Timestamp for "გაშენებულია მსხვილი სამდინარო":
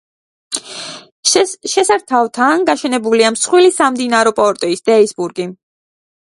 2.71-4.35